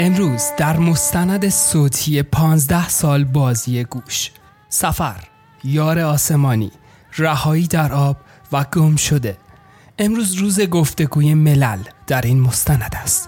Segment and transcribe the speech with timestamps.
[0.00, 4.30] امروز در مستند صوتی پانزده سال بازی گوش.
[4.68, 5.24] سفر
[5.64, 6.72] یار آسمانی
[7.16, 8.16] رهایی در آب
[8.52, 9.36] و گم شده.
[9.98, 13.27] امروز روز گفتگوی ملل در این مستند است.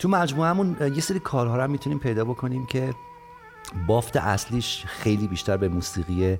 [0.00, 2.94] تو مجموعهمون یه سری کارها رو هم می‌تونیم پیدا بکنیم که
[3.86, 6.38] بافت اصلیش خیلی بیشتر به موسیقی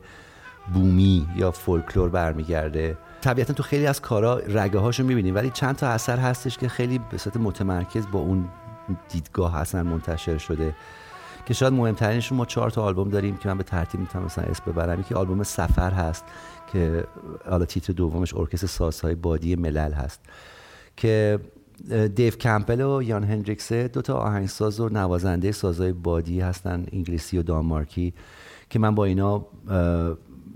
[0.75, 2.99] بومی یا فولکلور برمیگرده.
[3.21, 6.99] طبیعتا تو خیلی از کارا رگه هاشو می‌بینیم ولی چند تا اثر هستش که خیلی
[6.99, 8.49] به صورت متمرکز با اون
[9.09, 10.75] دیدگاه اصلا منتشر شده.
[11.47, 14.63] که شاید مهمترینشون ما چهار تا آلبوم داریم که من به ترتیب می‌تونم مثلا اسم
[14.67, 15.01] ببرم.
[15.01, 16.25] یکی آلبوم سفر هست
[16.73, 17.05] که
[17.51, 20.21] حالا تیتر دومش ارکستر سازهای بادی ملل هست.
[20.97, 21.41] که
[22.15, 27.43] دیو کمپل و یان هندریکسه دو تا آهنگساز و نوازنده سازهای بادی هستن انگلیسی و
[27.43, 28.15] دانمارکی
[28.71, 29.47] که من با اینا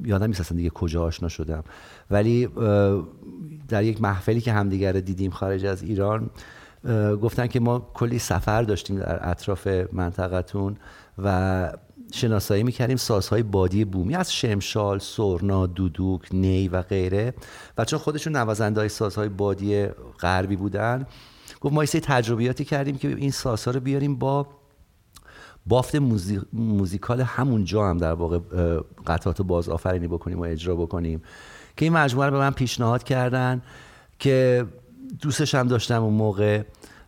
[0.04, 1.64] یادم نیست اصلا دیگه کجا آشنا شدم.
[2.10, 2.48] ولی
[3.68, 6.30] در یک محفلی که همدیگر دیدیم خارج از ایران
[7.22, 10.76] گفتن که ما کلی سفر داشتیم در اطراف منطقتون
[11.18, 11.72] و
[12.14, 17.34] شناسایی می‌کردیم سازهای بادی بومی از شمشال، سرنا، دودوک، نی و غیره.
[17.78, 19.86] و چون خودشون نوازنده های سازهای بادی
[20.20, 21.06] غربی بودن
[21.60, 24.46] گفت ما یه تجربیاتی کردیم که این سازها رو بیاریم با
[25.66, 25.94] بافت
[26.52, 28.38] موزیکال همون جا هم در واقع
[29.06, 31.22] قطعات باز آفرینی بکنیم و اجرا بکنیم.
[31.76, 33.62] که این مجموعه رو به من پیشنهاد کردن
[34.18, 34.66] که
[35.22, 36.62] دوستش هم داشتم اون موقع.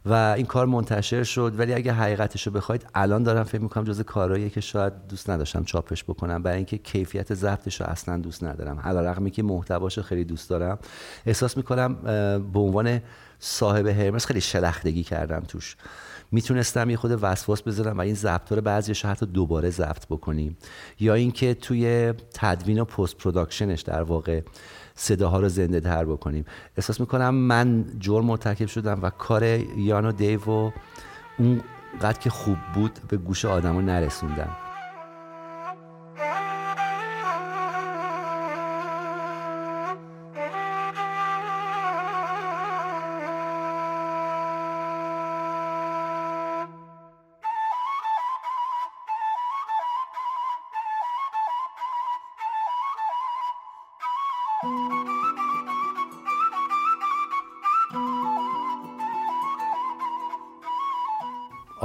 [0.07, 1.55] و این کار منتشر شد.
[1.59, 5.65] ولی اگه حقیقتش رو بخواید الان دارم فکر می‌کنم جز کارهایی که شاید دوست نداشتم
[5.65, 6.43] چاپش بکنم.
[6.43, 8.81] برای اینکه کیفیت ضبطش رو اصلا دوست ندارم.
[8.81, 10.79] علیرغم که محتواش خیلی دوست دارم.
[11.27, 11.95] احساس می‌کنم
[12.53, 13.01] به عنوان
[13.39, 15.77] صاحب هرمس خیلی شلختگی کردم توش.
[16.31, 20.57] می‌تونستم یه خورده وسواس بذارم و این ضبط رو بعضیش حتی دوباره ضبط بکنیم.
[21.01, 24.41] یا اینکه توی تدوین و post-production ش در واقع
[24.97, 26.45] صداها رو زنده تر بکنیم.
[26.77, 29.45] احساس می‌کنم من جرم مرتکب شدم و کار
[29.77, 30.71] یان و دیو و
[31.39, 34.66] اونقد که خوب بود به گوش آدم رو نرسوندم.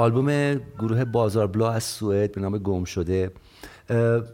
[0.02, 3.32] آلبوم گروه بازار بلا از سوئد به نام گم شده.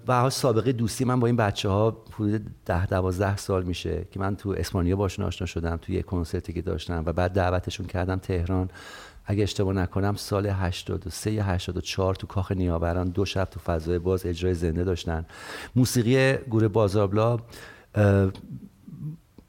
[0.07, 4.35] و سابقه دوستی من با این بچه ها حدود ده دوازده سال میشه که من
[4.35, 8.69] تو اسپانیا باشون آشنا شدم تو یه کنسرتی که داشتم و بعد دعوتشون کردم تهران.
[9.25, 14.25] اگه اشتباه نکنم سال 83 یا 84 تو کاخ نیاوران دو شب تو فضای باز
[14.25, 15.25] اجرای زنده داشتن.
[15.75, 17.37] موسیقی گروه بازاربلا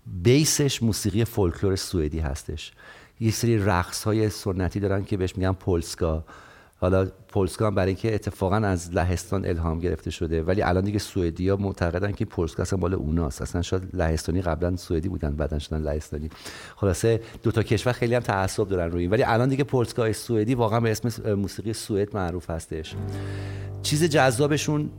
[0.06, 2.72] بیسش موسیقی فولکلور سوئدی هستش.
[3.20, 6.24] یه سری رقص های سنتی دارن که بهش میگن پولسکا.
[6.80, 11.48] حالا پولسکا هم برای اینکه اتفاقا از لهستان الهام گرفته شده ولی الان دیگه سوئدی
[11.48, 13.42] ها معتقدن که پولسکا اصلا مال اوناست.
[13.42, 16.30] اصلا شاید لهستانی قبلا سوئدی بودن بعدا شدن لهستانی.
[16.76, 20.80] خلاصه دو تا کشور خیلی هم تعصب دارن روی ولی الان دیگه پولسکا سوئدی واقعا
[20.80, 22.94] به اسم موسیقی سوئد معروف هستش.
[23.82, 24.90] چیز جذابشون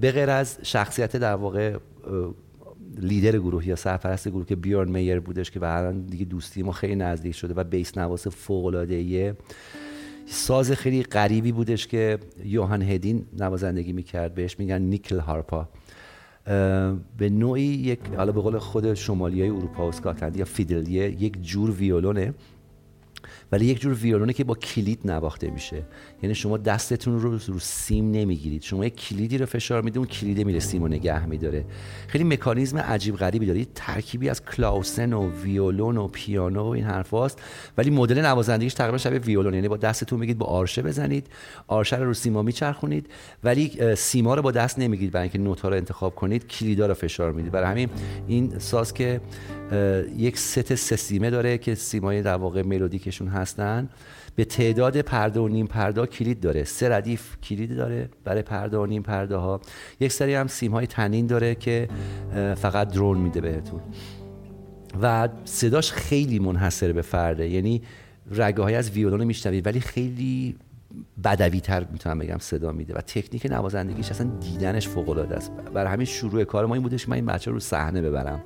[0.00, 1.76] به غیر از شخصیت در واقع
[2.98, 6.96] لیدر گروه یا سرپرست گروه که بیورن میر بودش که به دیگه دوستی ما خیلی
[6.96, 9.36] نزدیک شده و بیس نواس فوق العاده
[10.26, 15.68] ساز خیلی غریبی بودش که یوهان هدین نوازندگی می‌کرد بهش میگن نیکل هارپا.
[17.18, 21.42] به نوعی یک حالا به قول خود شمالی های اروپا و اسکاتلند یا فیدلیه یک
[21.42, 22.34] جور ویولونه.
[23.52, 25.82] ولی یک جور ویولونه که با کلید نواخته میشه.
[26.22, 28.62] یعنی شما دستتون رو رو سیم نمی‌گیرید.
[28.62, 31.64] شما یک کلیدی رو فشار میده اون کلیده میره سیم و نگه میداره.
[32.08, 33.66] خیلی مکانیزم عجیب غریبی داره.
[33.74, 37.38] ترکیبی از کلاوسن و ویولون و پیانو و این حرفاست
[37.78, 39.54] ولی مدل نوازندگیش تقریبا شبیه ویولون.
[39.54, 41.26] یعنی با دستتون میگید با آرشه بزنید
[41.66, 43.06] آرشه رو رو سیما میچرخونید.
[43.44, 45.12] ولی سیما رو با دست نمی‌گیرید.
[45.12, 47.52] برای اینکه نوتا رو انتخاب کنید کلیدا رو فشار می‌دید.
[47.52, 47.88] برای همین
[48.26, 49.20] این ساز که
[50.16, 53.88] یک ست سه سیمه داره که سیمای در واقع ملودیکشون هستن.
[54.36, 56.64] به تعداد پرده و نیم پرده کلید داره.
[56.64, 59.60] سه ردیف کلید داره برای پرده و نیم پرده ها.
[60.00, 61.88] یک سری هم سیم های تنین داره که
[62.56, 63.80] فقط درون میده بهتون.
[65.02, 67.48] و صداش خیلی منحصر به فرده.
[67.48, 67.82] یعنی
[68.30, 70.56] رگه های از ویولون میشنوید ولی خیلی
[71.24, 72.94] بدوی تر می‌تونم بگم صدا میده.
[72.94, 75.52] و تکنیک نوازندگیش اصلا دیدنش فوق العاده است.
[75.74, 78.40] برای همین شروع کار ما این بودش من این بچه رو صحنه ببرم.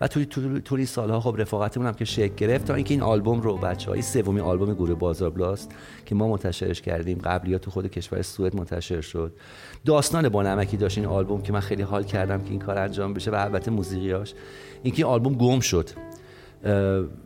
[0.00, 0.24] و توی
[0.60, 2.64] طول سالها خب رفاقتمون هم که شکل گرفت.
[2.64, 5.74] تا اینکه این آلبوم رو بچه های سومی آلبوم گروه بازار بلاست
[6.06, 9.32] که ما منتشرش کردیم قبلی تو خود کشور سوئد منتشر شد.
[9.84, 13.14] داستان با نمکی داشت این آلبوم که من خیلی حال کردم که این کار انجام
[13.14, 14.34] بشه و البته موسیقیاش.
[14.82, 15.90] اینکه این آلبوم گم شد.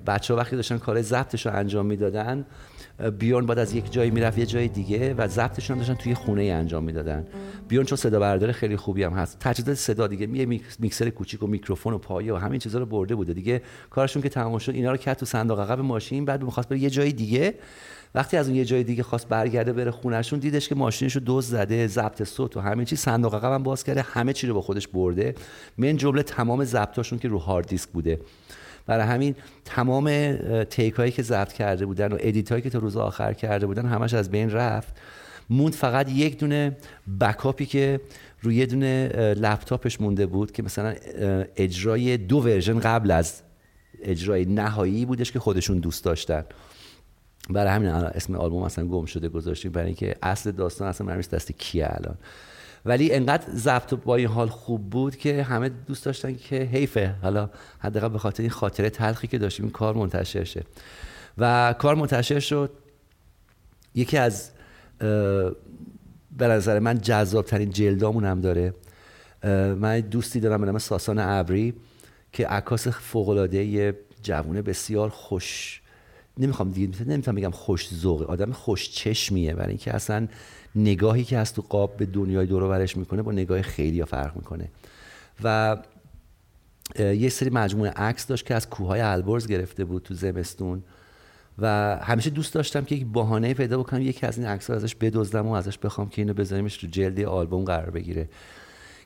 [0.07, 2.47] بچه ها وقتی داشتن کار ضبطش رو انجام می‌دادن
[3.19, 6.51] بیورن بعد از یک جایی می‌رفت یه جای دیگه و ضبطشون داشتن توی خونه ای
[6.51, 7.27] انجام می‌دادن.
[7.69, 9.37] بیورن چون صدا بردار خیلی خوبی هم هست.
[9.41, 13.15] تجهیزات صدا دیگه یه میکسر کوچیک و میکروفون و پایه و همین چیزا رو برده
[13.15, 13.63] بوده دیگه.
[13.91, 16.91] کارشون که تمام شد اینا رو کرد تو صندوق عقب ماشین بعد می‌خواست بره یه
[16.91, 17.55] جای دیگه.
[18.15, 21.87] وقتی از اون یه جای دیگه خواست برگرده بره خونهشون دیدش که ماشینش رو زده
[21.87, 24.89] ضبط صوت و همه چی صندوق عقب هم باز کرده همه چی رو با خودش
[24.89, 25.35] برده.
[25.79, 28.21] من جمله تمام ضبطاشون که رو هارد دیسک بوده.
[28.87, 29.35] برای همین
[29.65, 30.35] تمام
[30.65, 33.87] take هایی که ضبط کرده بودن و edit هایی که تا روز آخر کرده بودن
[33.87, 34.95] همش از بین رفت.
[35.51, 36.77] موند فقط یک دونه
[37.21, 38.01] backup ی که
[38.43, 40.95] روی یه دونه لپتاپش مونده بود که مثلا
[41.57, 43.43] اجرای دو ورژن قبل از
[44.03, 46.45] اجرای نهایی بودش که خودشون دوست داشتن.
[47.51, 51.53] برای همین اسم آلبوم اصلا گم شده گذاشتیم برای اینکه اصل داستان اصلا مرمیز دست
[51.53, 52.19] کیه الان؟
[52.85, 57.15] ولی انقدر ضبط با این حال خوب بود که همه دوست داشتن که حیفه.
[57.23, 60.65] حالا حداقل به خاطر این خاطره تلخی که داشتیم این کار منتشر شه.
[61.39, 62.71] و کار منتشر شد.
[63.95, 64.51] یکی از
[66.39, 68.75] به نظر من جذاب ترین جلدامون هم داره.
[69.75, 71.75] من دوستی دارم به نام ساسان ابری
[72.33, 75.80] که عکاس فوق العاده جوونه بسیار خوش
[76.41, 80.29] نمی‌خوام دیگه نمی‌تونم بگم خوش ذوق آدم خوش چشمیه برای اینکه اصلا
[80.75, 84.37] نگاهی که از تو قاب به دنیای دور برش می‌کنه با نگاه خیلی ها فرق
[84.37, 84.69] می‌کنه.
[85.45, 85.77] و
[86.99, 90.83] یه سری مجموعه عکس داشت که از کوههای البرز گرفته بود تو زمستون
[91.59, 95.47] و همیشه دوست داشتم که یک بهانه پیدا بکنم یکی از این عکس ازش بدزدم
[95.47, 98.29] و ازش بخوام که اینو بذاریمش تو جلدی آلبوم قرار بگیره.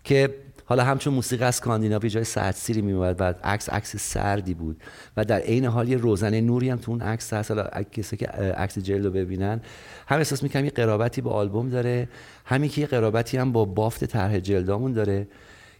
[0.04, 0.34] که
[0.66, 4.82] حالا همچون موسیقی اسکاندیناوی جای سردسیری میومد و عکس عکس سردی بود
[5.16, 7.50] و در عین حال یه روزنه نوری هم تو اون عکس هست.
[7.50, 9.60] حالا کسی که عکس جلد رو ببینن
[10.06, 12.08] هم احساس می‌کنم یه قرابتی با آلبوم داره
[12.44, 15.28] همین که یه قرابتی هم با بافت طرح جلدامون داره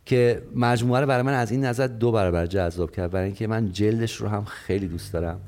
[0.06, 3.10] که مجموعه رو برای من از این نظر دو برابر جذاب کرد.
[3.10, 5.40] برای اینکه من جلدش رو هم خیلی دوست دارم.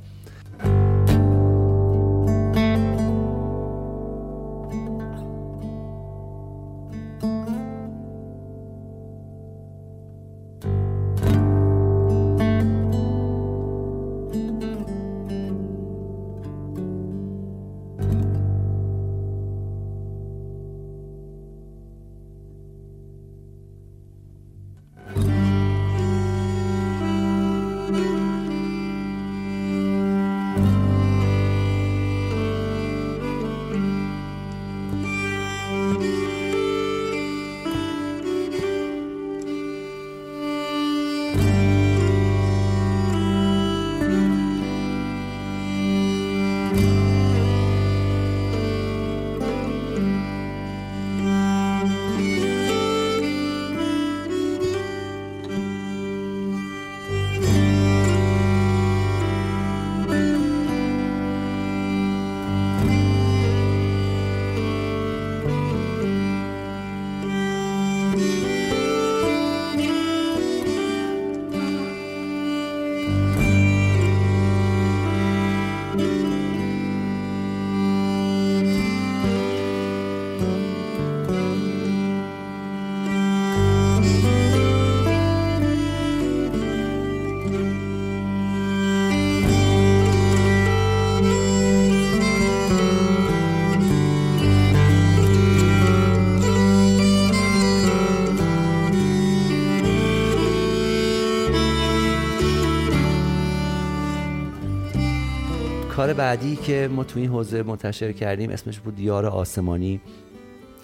[106.07, 110.01] کار بعدی که ما تو این حوزه منتشر کردیم اسمش بود یار آسمانی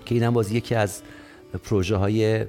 [0.04, 1.02] که اینم باز یکی از
[1.64, 2.44] پروژه های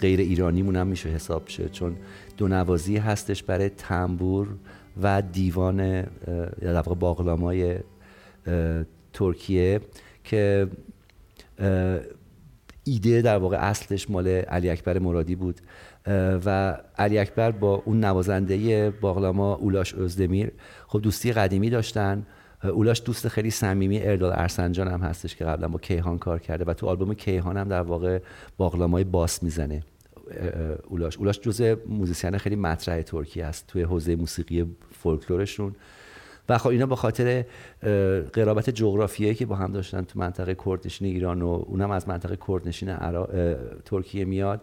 [0.00, 1.96] غیر ایرانیمون هم میشه حساب شه چون
[2.36, 4.48] دو نوازی هستش برای تنبور
[5.02, 6.02] و دیوان
[6.60, 7.78] در واقع باقلامای
[9.12, 9.80] ترکیه
[10.24, 10.68] که
[12.84, 15.60] ایده در واقع اصلش مال علی اکبر مرادی بود.
[16.06, 20.52] و علی اکبر با اون نوازنده باغلاما اولاش ازدمیر
[20.86, 22.26] خب دوستی قدیمی داشتن.
[22.64, 26.74] اولاش دوست خیلی صمیمی اردال ارسنجان هم هستش که قبلا با کیهان کار کرده و
[26.74, 28.18] تو آلبوم کیهان هم در واقع
[28.56, 29.82] باغلامای باس می‌زنه.
[30.88, 31.16] اولاش.
[31.16, 35.74] اولاش جزء موزیسین خیلی مطرح ترکی است توی حوزه موسیقی فولکلورشون.
[36.48, 37.44] و خب اینا به خاطر
[38.32, 42.96] قرابت جغرافیایی که با هم داشتن تو منطقه کردنشین ایران و اونم از منطقه کردنشین
[43.84, 44.60] ترکیه میاد.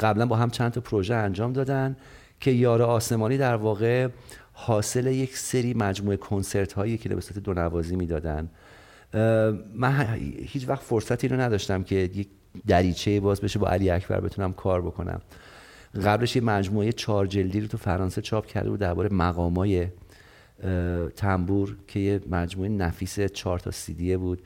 [0.00, 1.96] قبلا با هم چند تا پروژه انجام دادن
[2.40, 4.08] که یار آسمانی در واقع
[4.52, 8.50] حاصل یک سری مجموعه کنسرت هایی که به صورت دو نوازی می‌دادن
[9.74, 12.28] من هیچ وقت فرصتی رو نداشتم که یک
[12.66, 15.20] دریچه باز بشه با علی اکبر بتونم کار بکنم.
[16.04, 19.88] قبلش یه مجموعه چهار جلدی رو تو فرانسه چاپ کرده بود درباره مقامای
[21.16, 24.42] تنبور که یه مجموعه نفیس چهار تا سیدیه بود.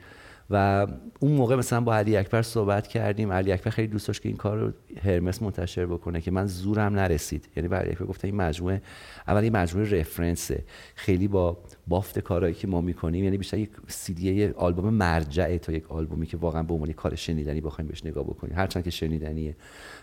[0.52, 0.86] و
[1.20, 3.32] اون موقع مثلا با علی اکبر صحبت کردیم.
[3.32, 6.94] علی اکبر خیلی دوست داشت که این کار رو هرمس منتشر بکنه که من زورم
[6.94, 7.48] نرسید.
[7.56, 8.82] یعنی با علی اکبر گفتم این مجموعه
[9.28, 10.64] اول این مجموعه رفرنسه.
[10.94, 15.92] خیلی با بافت کارهایی که ما می‌کنیم یعنی بیشتر یک سیدی آلبوم مرجعه تا یک
[15.92, 18.56] آلبومی که واقعا به عنوان کار شنیدنی بخوایم بهش نگاه بکنیم.
[18.56, 19.56] هرچند که شنیدنیه.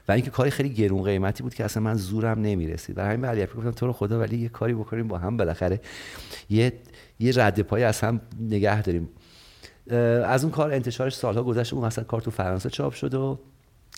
[0.07, 2.95] و اینکه کاری خیلی گرون قیمتی بود که اصلا من زورم نمی‌رسید.
[2.95, 5.37] برای همین علی اکبر گفتم تو رو خدا ولی یه کاری بکنیم با هم.
[5.37, 5.81] بالاخره
[6.49, 6.73] یه
[7.19, 9.09] یه رد پای از هم نگه داریم.
[9.93, 13.39] از اون کار انتشارش سالها گذشته اون اصلا کار تو فرانسه چاپ شد و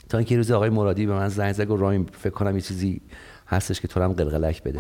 [0.10, 3.01] تا اینکه روز آقای مرادی به من زنگ زد و رایم فکر کنم یه چیزی
[3.48, 4.79] هستش که تو هم قلقلک بده.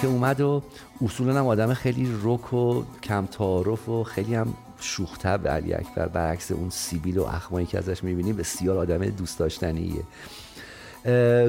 [0.00, 0.62] که اومد و
[1.04, 6.52] اصولا هم آدم خیلی رک و کم تعارف و خیلی هم شوختب علی اکبر برعکس
[6.52, 10.02] اون سیبیل و اخمایی که ازش می‌بینیم بسیار آدم دوست داشتنیه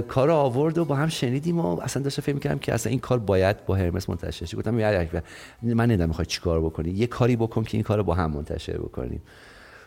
[0.08, 3.20] کار آورد و با هم شنیدیم و اصلا داشته فکر می‌کردم که اصلا این کار
[3.20, 4.58] باید با هرمس منتشر شه.
[4.58, 5.24] گفتم علی اکبر
[5.63, 8.77] من نمی‌دونم می‌خوای چیکار بکنی؟ یه کاری بکن که این کار رو با هم منتشر
[8.77, 9.22] بکنیم.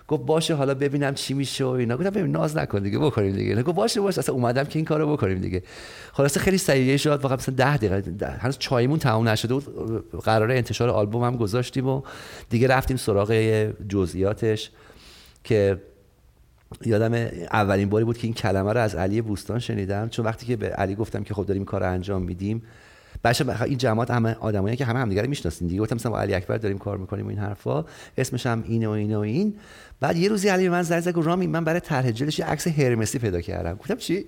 [0.08, 1.96] گفت باشه حالا ببینم چی میشه و اینا.
[1.96, 3.62] گفتم ببین ناز نکن دیگه بکنیم دیگه.
[3.62, 4.18] گفت باشه باشه.
[4.18, 5.62] اصلا اومدم که این کارو بکنیم دیگه.
[6.12, 7.20] خلاصه خیلی سریع شد.
[7.22, 9.64] واقعا مثلا 10 دقیقه هنوز چایمون تموم نشده بود.
[10.24, 12.02] قراره انتشار آلبوم هم گذاشتیم و
[12.50, 13.32] دیگه رفتیم سراغ
[13.88, 14.70] جزئیاتش
[15.44, 15.82] که
[16.86, 17.14] یادم
[17.52, 20.08] اولین باری بود که این کلمه رو از علی بوستان شنیدم.
[20.08, 22.62] چون وقتی که به علی گفتم که خب داریم کار انجام میدیم
[23.24, 25.80] بچه این جماعت همه آدمایی که همه همدیگه رو می‌شناسین دیگه.
[25.80, 27.84] گفتم مثلا با علی اکبر داریم کار می‌کنیم و این حرفا.
[28.18, 29.54] اسمش هم اینه و اینه و این.
[30.00, 33.18] بعد یه روزی علی من زنگ زد رامی من برای طرح جلدش یه عکس هرمسی
[33.18, 33.74] پیدا کردم.
[33.74, 34.26] گفتم چی؟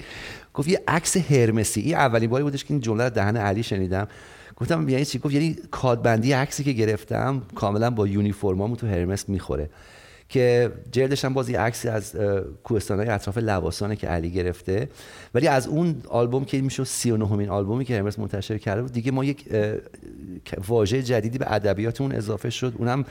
[0.54, 1.80] گفت یه عکس هرمسی.
[1.80, 4.08] این اولین باری بودش که این جمله دهن علی شنیدم.
[4.56, 9.70] گفتم یعنی چی؟ گفت یعنی کادبندی عکسی که گرفتم کاملا با یونیفرمامو تو هرمس می‌خوره.
[10.28, 12.16] که جلدش هم بازی عکسی از
[12.64, 14.88] کوهستان های اطراف لواسانه که علی گرفته.
[15.34, 19.12] ولی از اون آلبوم که میشه 39 همین آلبومی که هرمس منتشر کرده بود دیگه
[19.12, 19.48] ما یک
[20.68, 22.74] واژه جدیدی به ادبیات اون اضافه شد.
[22.78, 23.04] اونم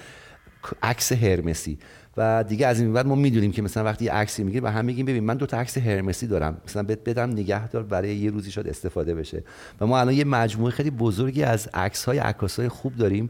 [0.83, 1.77] عکس هرمسی.
[2.17, 4.85] و دیگه از این بعد ما می‌دونیم که مثلا وقتی یه عکسی می‌گیریم و هم
[4.85, 6.57] میگیم ببین من دو تا عکس هرمسی دارم.
[6.67, 9.43] مثلا بدم نگهدار برای یه روزی شاد استفاده بشه.
[9.81, 13.29] و ما الان یه مجموعه خیلی بزرگی از عکس های عکاس های خوب داریم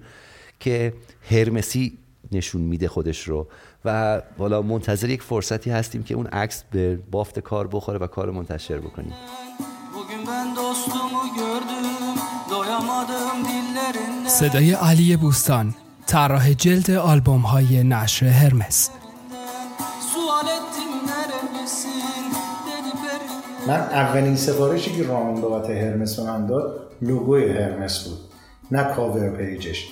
[0.59, 0.93] که
[1.29, 1.97] هرمسی
[2.31, 3.47] نشون میده خودش رو.
[3.85, 8.31] و والا منتظر یک فرصتی هستیم که اون عکس به بافت کار بخوره و کار
[8.31, 9.13] منتشر بکنیم.
[14.27, 15.73] صدای علی بوستان
[16.07, 18.89] طراح جلد آلبوم های نشر هرمس.
[23.67, 28.19] من اولین سفارشی که رامین بابت هرمس به من داد لوگوی هرمس بود
[28.71, 29.87] نه cover page ش.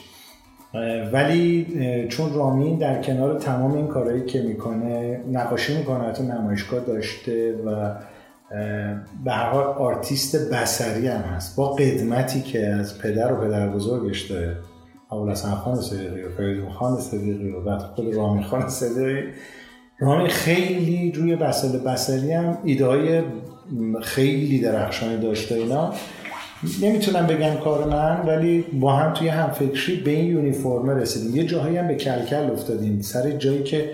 [1.14, 1.68] ولی
[2.10, 7.96] چون رامین در کنار تمام این کارهایی که می‌کنه نقاشی می‌کنه حتی نمایشگاه داشته و
[9.26, 11.56] به هر حال آرتیست بصری هم هست.
[11.56, 14.56] با قدمتی که از پدر و پدر بزرگش داره.
[15.12, 19.24] ابوالحسن خان صدیقی و فریدون خان صدیقی و بعد خود رامین خان صدیقی.
[20.00, 23.22] رامین خیلی روی بسل بسری هم ایده های
[24.02, 25.94] خیلی درخشانی داشته اینا.
[26.82, 31.36] نمی‌تونم بگم کار من ولی با هم توی هم فکری به این یونیفرم رسیدیم.
[31.36, 33.02] یه جاهایی هم به کلکل افتادیم.
[33.02, 33.90] سر جایی که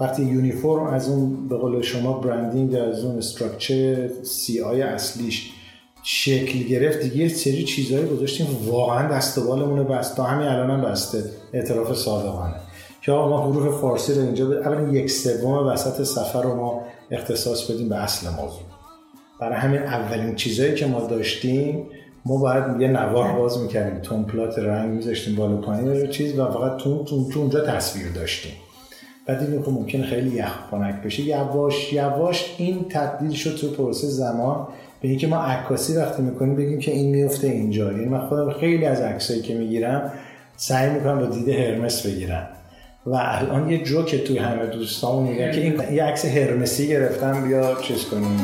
[0.00, 5.50] وقتی یونیفرم از اون به قول شما برندینگ از اون استراکچر سی آی اصلیش
[6.02, 8.46] شکل گرفت دیگه یه سری چیزهایی گذاشتیم.
[8.66, 10.16] واقعا دست و بالمون بست.
[10.16, 11.24] تا همین الان هم بسته.
[11.52, 12.54] اعتراف صادقانه.
[13.02, 17.88] که ما حروف فارسی رو اینجا اولا یک سوم وسط سفر رو ما اختصاص بدیم
[17.88, 18.60] به اصل موضوع.
[19.40, 21.86] برای همین اولین چیزایی که ما داشتیم
[22.26, 24.00] ما باید یه نوار باز می‌کردیم.
[24.00, 26.00] تمپلات رنگ میذاشتیم بالا پایین.
[26.00, 28.52] رو چیز و فقط تو, تو, تو اونجا تصویر داشتیم.
[29.26, 31.22] بعد دیدیم که ممکن خیلی یخ کنک بشه.
[31.22, 34.68] یواش یواش این تبدیل شد تو پروسه زمان
[35.00, 37.92] به اینکه ما عکاسی وقتی می‌کنیم بگیم که این میفته اینجا.
[37.92, 40.12] یعنی من خودم خیلی از عکسایی که می‌گیرم
[40.56, 42.48] سعی می‌کنم با دید هرمس بگیرم.
[43.06, 47.74] و الان یه جوک توی همه دوستان میگن که این یه عکس هرمسی گرفتم بیا
[47.82, 48.40] چیز کنیم.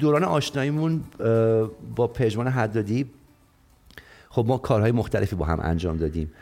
[0.00, 1.00] دوران آشناییمون
[1.96, 3.06] با پژمان حدادی
[4.30, 6.32] خب ما کارهای مختلفی با هم انجام دادیم.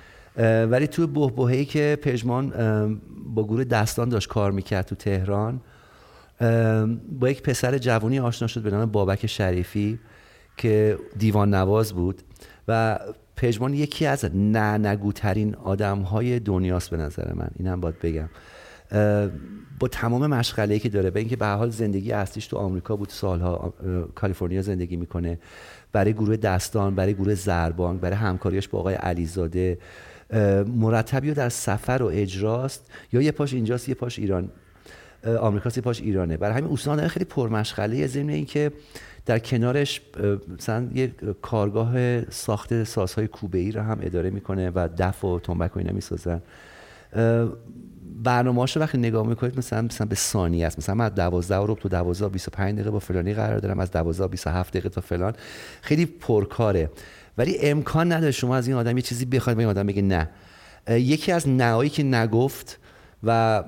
[0.71, 2.51] ولی توی بهبهه‌ای که پژمان
[3.35, 5.61] با گروه دستان داشت کار می‌کرد تو تهران
[7.21, 9.99] با یک پسر جوانی آشنا شد به نام بابک شریفی
[10.57, 12.23] که دیوان نواز بود
[12.69, 12.99] و
[13.37, 17.49] پژمان یکی از نه نگوترین آدم های دنیاست به نظر من.
[17.59, 18.29] اینم باید بگم.
[19.81, 23.75] با تمام مشغله که داره به اینکه به حال زندگی اصلیش تو آمریکا بود سالها
[24.15, 25.39] کالیفرنیا زندگی می‌کنه.
[25.93, 29.79] برای گروه دستان برای گروه زربان برای همکاریش با آقای علیزاده
[30.67, 34.51] مرتبی در سفر و اجراست یا یه پاش اینجاست یه پاش ایران.
[35.41, 36.37] آمریکا یه پاش ایرانه.
[36.37, 38.07] برای همین اوسنا خیلی پرمشغله.
[38.07, 38.73] ضمن اینکه
[39.27, 40.01] در کنارش
[40.59, 45.77] مثلا یه کارگاه ساخت سازهای کوبه ای رو هم اداره می‌کنه و دف و تنبک
[45.77, 46.43] و اینا می‌سازن.
[48.23, 50.79] برنامه‌اش رو وقتی نگاه می‌کنید مثلا مثلا به ثانیه است.
[50.79, 54.71] مثلا از 12 رو تو 12 25 دقیقه با فلانی قرار دارم از 12 27
[54.71, 55.33] دقیقه تا فلان.
[55.83, 56.91] خیلی پرکاره.
[57.39, 60.29] ولی امکان نداره شما از این آدم یه چیزی بخواید به این آدم بگه نه.
[60.89, 62.79] یکی از نهایی که نگفت
[63.23, 63.65] و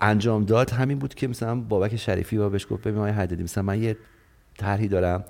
[0.00, 3.62] انجام داد همین بود که مثلا بابک شریفی با بهش گفت ببین ما حددی مثلا
[3.62, 3.96] من یه
[4.58, 5.24] طرحی دارم.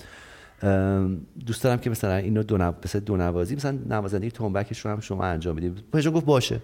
[1.46, 2.72] دوست دارم که مثلا اینو دو نو...
[3.07, 5.83] دو نوازی مثلا نوازندگی تنبکش رو هم شما انجام بدید.
[5.92, 6.61] گفت باشه.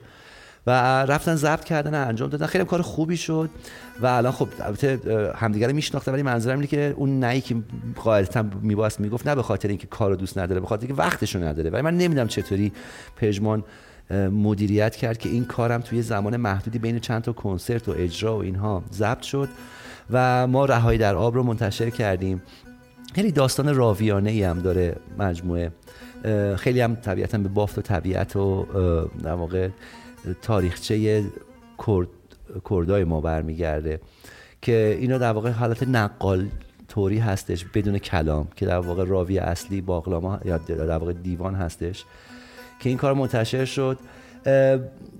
[0.67, 0.71] و
[1.03, 2.47] رفتن ضبط کردن انجام دادن.
[2.47, 3.51] خیلی کار خوبی شد
[4.01, 5.01] و الان خب البته
[5.37, 7.57] همدیگه رو میشناختن ولی منظورم اینه که اون نهی که
[8.05, 11.71] قاعدتا میباست می‌گفت نه به خاطر اینکه کارو دوست نداره به خاطر اینکه وقتشو نداره.
[11.71, 12.73] ولی من نمی‌دونم چطوری
[13.17, 13.65] پژمان
[14.33, 18.43] مدیریت کرد که این کارم توی زمان محدودی بین چند تا کنسرت و اجرا و
[18.43, 19.49] اینها ضبط شد
[20.11, 22.43] و ما رهایی در آب رو منتشر کردیم.
[23.15, 25.73] خیلی داستان راویانه ای هم داره مجموعه.
[26.57, 28.67] خیلی هم طبیعتا به بافت و طبیعت و
[29.23, 29.69] در واقع
[30.43, 31.25] تاریخچه
[31.87, 32.09] کرد
[32.71, 34.01] کردای ما برمیگرده
[34.63, 36.49] که اینا در واقع حالت نقال
[36.89, 42.05] طوری هستش بدون کلام که در واقع راوی اصلی باقلاما یا در واقع دیوان هستش
[42.81, 43.99] که این کار منتشر شد.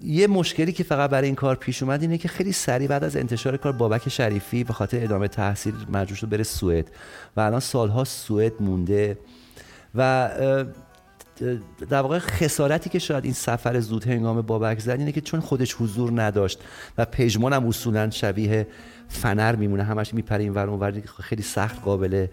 [0.03, 3.17] یه مشکلی که فقط برای این کار پیش اومد اینه که خیلی سریع بعد از
[3.17, 6.91] انتشار کار بابک شریفی به خاطر ادامه تحصیل مجبور شد بره سوئد
[7.37, 9.19] و الان سالها سوئد مونده
[9.95, 10.31] و
[11.89, 15.75] در واقع خسارتی که شاید این سفر زود هنگام بابک زد اینه که چون خودش
[15.75, 16.61] حضور نداشت
[16.99, 18.67] و پژمان هم اصولا شبیه
[19.09, 22.31] فنر میمونه همش میپره این ور خیلی سخت قابله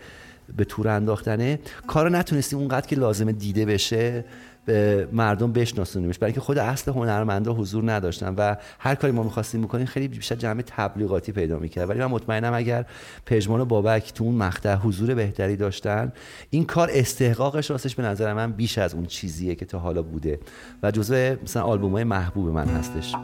[0.57, 1.59] به تور انداختنه.
[1.87, 4.25] کار نتونستیم اونقدر که لازمه دیده بشه
[4.65, 6.17] به مردم بشناسونیمش.
[6.17, 10.35] برای اینکه خود اصل هنرمندا حضور نداشتن و هر کاری ما می‌خواستیم بکنیم خیلی بیشتر
[10.35, 11.89] جمع تبلیغاتی پیدا می‌کرد.
[11.89, 12.85] ولی من مطمئنم اگر
[13.25, 16.11] پژمان و بابک تو اون مقطع حضور بهتری داشتن
[16.49, 20.39] این کار استحقاقش راستش به نظر من بیش از اون چیزیه که تا حالا بوده.
[20.83, 23.15] و جزو مثلا آلبوم های محبوب من هستش.